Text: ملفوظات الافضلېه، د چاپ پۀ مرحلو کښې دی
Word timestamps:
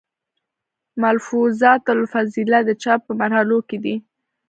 ملفوظات 1.01 1.83
الافضلېه، 1.93 2.59
د 2.65 2.69
چاپ 2.81 2.99
پۀ 3.05 3.11
مرحلو 3.21 3.57
کښې 3.69 3.77
دی 3.83 3.95